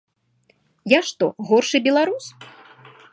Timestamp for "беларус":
1.89-2.23